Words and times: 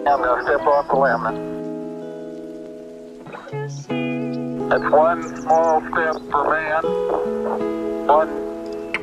To 0.00 0.38
step 0.42 0.66
off 0.66 0.88
the 0.88 0.96
limb. 0.96 1.24
That's 4.68 4.90
one 4.90 5.22
small 5.36 5.82
step 5.92 6.16
for 6.30 6.44
man, 6.48 6.82
one 8.06 8.30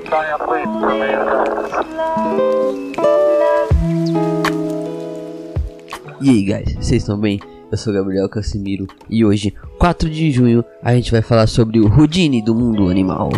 giant 0.10 0.42
leap 0.50 0.66
for 0.66 0.94
mankind. 0.98 1.48
E 6.20 6.30
aí, 6.30 6.44
guys, 6.44 6.74
vocês 6.76 7.04
estão 7.04 7.20
bem? 7.20 7.40
Eu 7.72 7.78
sou 7.78 7.94
Gabriel 7.94 8.28
Casimiro 8.28 8.88
e 9.08 9.24
hoje, 9.24 9.54
4 9.78 10.10
de 10.10 10.32
junho, 10.32 10.66
a 10.82 10.96
gente 10.96 11.12
vai 11.12 11.22
falar 11.22 11.46
sobre 11.46 11.80
o 11.80 11.86
Houdini 11.86 12.42
do 12.42 12.56
mundo 12.56 12.90
animal. 12.90 13.30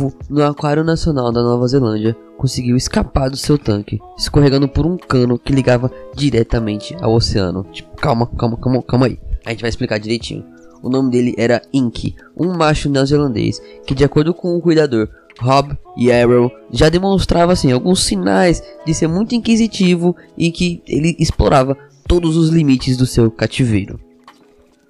Polvo 0.00 0.14
no 0.30 0.42
Aquário 0.42 0.82
Nacional 0.82 1.30
da 1.30 1.42
Nova 1.42 1.68
Zelândia 1.68 2.16
conseguiu 2.38 2.74
escapar 2.74 3.28
do 3.28 3.36
seu 3.36 3.58
tanque, 3.58 4.00
escorregando 4.16 4.66
por 4.66 4.86
um 4.86 4.96
cano 4.96 5.38
que 5.38 5.52
ligava 5.52 5.92
diretamente 6.14 6.96
ao 7.02 7.12
oceano. 7.12 7.66
Tipo, 7.70 7.94
calma, 7.96 8.26
calma, 8.26 8.56
calma, 8.56 8.82
calma 8.82 9.06
aí. 9.06 9.18
A 9.44 9.50
gente 9.50 9.60
vai 9.60 9.68
explicar 9.68 9.98
direitinho. 9.98 10.44
O 10.82 10.88
nome 10.88 11.10
dele 11.10 11.34
era 11.36 11.60
Inky, 11.70 12.16
um 12.34 12.56
macho 12.56 12.88
neozelandês 12.88 13.60
que, 13.86 13.94
de 13.94 14.02
acordo 14.02 14.32
com 14.32 14.56
o 14.56 14.60
cuidador 14.62 15.06
Rob 15.38 15.76
Yarrow, 15.98 16.50
já 16.70 16.88
demonstrava 16.88 17.52
assim 17.52 17.70
alguns 17.70 18.02
sinais 18.02 18.62
de 18.86 18.94
ser 18.94 19.06
muito 19.06 19.34
inquisitivo 19.34 20.16
e 20.36 20.50
que 20.50 20.82
ele 20.88 21.14
explorava 21.18 21.76
todos 22.08 22.38
os 22.38 22.48
limites 22.48 22.96
do 22.96 23.04
seu 23.04 23.30
cativeiro. 23.30 24.00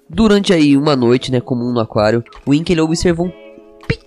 Durante 0.09 0.53
aí 0.53 0.75
uma 0.75 0.95
noite, 0.95 1.31
né, 1.31 1.41
comum 1.41 1.71
no 1.71 1.79
aquário, 1.79 2.23
o 2.45 2.53
Inky 2.53 2.79
observou 2.79 3.27
um 3.27 3.40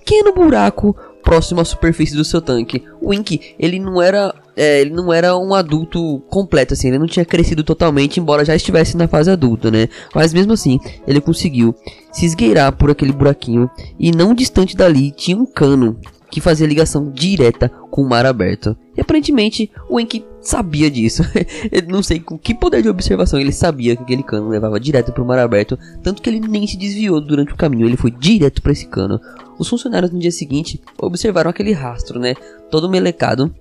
pequeno 0.04 0.34
buraco 0.34 0.95
próximo 1.23 1.62
à 1.62 1.65
superfície 1.65 2.15
do 2.15 2.24
seu 2.24 2.42
tanque. 2.42 2.84
O 3.01 3.12
Inky, 3.12 3.54
ele 3.59 3.80
não 3.80 4.01
era, 4.01 4.34
é, 4.54 4.82
ele 4.82 4.90
não 4.90 5.10
era 5.10 5.37
um 5.37 5.54
adulto 5.54 6.20
completo 6.29 6.74
assim, 6.74 6.88
ele 6.88 6.98
não 6.98 7.06
tinha 7.06 7.24
crescido 7.24 7.65
totalmente, 7.65 8.20
embora 8.20 8.45
já 8.45 8.54
estivesse 8.54 8.96
na 8.96 9.09
fase 9.09 9.30
adulta, 9.30 9.70
né? 9.70 9.88
Mas 10.14 10.34
mesmo 10.34 10.52
assim, 10.52 10.79
ele 11.09 11.23
conseguiu 11.23 11.74
se 12.12 12.26
esgueirar 12.26 12.73
por 12.73 12.90
aquele 12.90 13.12
buraquinho 13.12 13.68
e 13.98 14.12
não 14.12 14.34
distante 14.34 14.76
dali 14.76 15.10
tinha 15.10 15.37
um 15.37 15.46
cano 15.46 15.98
que 16.35 16.40
fazia 16.40 16.66
ligação 16.66 17.13
direta 17.13 17.68
com 17.93 18.02
o 18.02 18.09
mar 18.09 18.27
aberto. 18.27 18.77
E 18.96 19.01
aparentemente 19.01 19.71
o 19.88 20.01
Enki 20.01 20.24
sabia 20.41 20.91
disso. 20.91 21.23
ele 21.71 21.87
não 21.87 22.02
sei 22.02 22.18
com 22.18 22.37
que 22.37 22.52
poder 22.52 22.82
de 22.82 22.88
observação 22.88 23.38
ele 23.38 23.52
sabia 23.52 23.95
que 23.95 24.02
aquele 24.02 24.24
cano 24.24 24.49
levava 24.49 24.80
direto 24.80 25.13
para 25.13 25.23
o 25.23 25.26
mar 25.26 25.38
aberto, 25.38 25.79
tanto 26.02 26.21
que 26.21 26.29
ele 26.29 26.41
nem 26.41 26.66
se 26.66 26.76
desviou 26.76 27.21
durante 27.21 27.52
o 27.52 27.57
caminho, 27.57 27.87
ele 27.87 27.96
foi 27.96 28.10
direto 28.10 28.60
para 28.60 28.73
esse 28.73 28.88
cano. 28.88 29.21
Os 29.60 29.68
funcionários 29.68 30.10
no 30.10 30.18
dia 30.18 30.32
seguinte 30.32 30.82
observaram 31.01 31.51
aquele 31.51 31.71
rastro, 31.71 32.18
né, 32.18 32.35
todo 32.69 32.91
melecado 32.91 33.54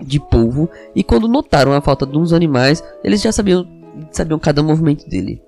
de 0.00 0.20
polvo, 0.20 0.70
e 0.94 1.02
quando 1.02 1.26
notaram 1.26 1.72
a 1.72 1.80
falta 1.80 2.06
de 2.06 2.16
uns 2.16 2.32
animais, 2.32 2.84
eles 3.02 3.20
já 3.20 3.32
sabiam 3.32 3.66
sabiam 4.12 4.38
cada 4.38 4.62
movimento 4.62 5.08
dele. 5.08 5.42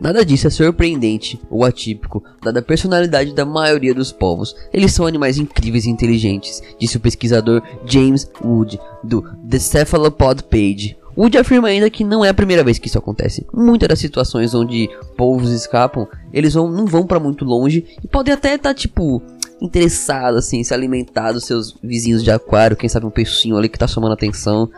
Nada 0.00 0.24
disso 0.24 0.46
é 0.46 0.50
surpreendente 0.50 1.40
ou 1.48 1.64
atípico, 1.64 2.22
dada 2.42 2.60
a 2.60 2.62
personalidade 2.62 3.32
da 3.32 3.44
maioria 3.44 3.94
dos 3.94 4.12
povos. 4.12 4.54
Eles 4.72 4.92
são 4.92 5.06
animais 5.06 5.38
incríveis 5.38 5.86
e 5.86 5.90
inteligentes, 5.90 6.62
disse 6.78 6.96
o 6.96 7.00
pesquisador 7.00 7.62
James 7.86 8.30
Wood, 8.42 8.78
do 9.02 9.22
The 9.48 9.58
Cephalopod 9.58 10.44
Page. 10.44 10.96
Wood 11.16 11.38
afirma 11.38 11.68
ainda 11.68 11.88
que 11.88 12.02
não 12.02 12.24
é 12.24 12.28
a 12.28 12.34
primeira 12.34 12.64
vez 12.64 12.78
que 12.78 12.88
isso 12.88 12.98
acontece. 12.98 13.46
Muitas 13.52 13.88
das 13.88 13.98
situações 14.00 14.52
onde 14.52 14.90
povos 15.16 15.50
escapam, 15.50 16.08
eles 16.32 16.54
vão, 16.54 16.68
não 16.68 16.86
vão 16.86 17.06
para 17.06 17.20
muito 17.20 17.44
longe 17.44 17.86
e 18.02 18.08
podem 18.08 18.34
até 18.34 18.56
estar, 18.56 18.70
tá, 18.70 18.74
tipo, 18.74 19.22
interessados, 19.60 20.44
assim, 20.44 20.62
se 20.64 20.74
alimentar 20.74 21.32
dos 21.32 21.44
seus 21.44 21.76
vizinhos 21.82 22.22
de 22.22 22.30
aquário, 22.30 22.76
quem 22.76 22.88
sabe 22.88 23.06
um 23.06 23.10
peixinho 23.10 23.56
ali 23.56 23.68
que 23.68 23.78
tá 23.78 23.86
chamando 23.86 24.12
atenção, 24.12 24.68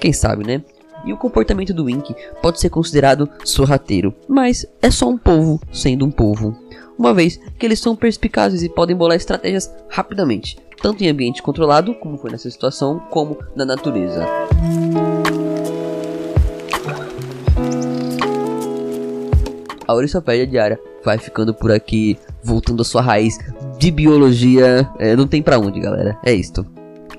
quem 0.00 0.12
sabe, 0.12 0.46
né? 0.46 0.62
E 1.04 1.12
o 1.12 1.16
comportamento 1.16 1.74
do 1.74 1.84
Wink 1.84 2.14
pode 2.40 2.60
ser 2.60 2.70
considerado 2.70 3.28
sorrateiro, 3.44 4.14
mas 4.28 4.66
é 4.80 4.90
só 4.90 5.08
um 5.08 5.18
povo 5.18 5.60
sendo 5.72 6.04
um 6.04 6.10
povo, 6.10 6.56
uma 6.98 7.12
vez 7.12 7.38
que 7.58 7.66
eles 7.66 7.80
são 7.80 7.96
perspicazes 7.96 8.62
e 8.62 8.68
podem 8.68 8.94
bolar 8.96 9.16
estratégias 9.16 9.72
rapidamente, 9.88 10.56
tanto 10.80 11.02
em 11.02 11.08
ambiente 11.08 11.42
controlado, 11.42 11.94
como 11.94 12.18
foi 12.18 12.30
nessa 12.30 12.50
situação, 12.50 13.00
como 13.10 13.38
na 13.56 13.64
natureza. 13.64 14.26
A 19.86 19.94
Orissopédia 19.94 20.46
Diária 20.46 20.80
vai 21.04 21.18
ficando 21.18 21.52
por 21.52 21.70
aqui, 21.70 22.18
voltando 22.42 22.82
à 22.82 22.84
sua 22.84 23.02
raiz 23.02 23.38
de 23.78 23.90
biologia. 23.90 24.88
É, 24.98 25.14
não 25.14 25.26
tem 25.26 25.42
pra 25.42 25.58
onde, 25.58 25.80
galera. 25.80 26.16
É 26.24 26.32
isto. 26.32 26.64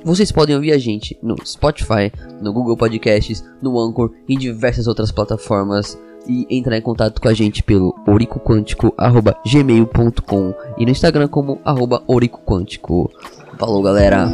Vocês 0.03 0.31
podem 0.31 0.55
ouvir 0.55 0.71
a 0.73 0.77
gente 0.77 1.17
no 1.23 1.35
Spotify, 1.45 2.11
no 2.41 2.51
Google 2.51 2.75
Podcasts, 2.75 3.41
no 3.61 3.79
Anchor 3.79 4.11
e 4.27 4.35
em 4.35 4.37
diversas 4.37 4.87
outras 4.87 5.09
plataformas 5.11 5.97
e 6.27 6.45
entrar 6.49 6.77
em 6.77 6.81
contato 6.81 7.21
com 7.21 7.29
a 7.29 7.33
gente 7.33 7.63
pelo 7.63 7.95
oricoquântico@gmail.com 8.07 10.53
e 10.77 10.85
no 10.85 10.91
Instagram 10.91 11.29
como 11.29 11.61
oricoquântico. 12.07 13.09
Falou, 13.57 13.81
galera! 13.81 14.29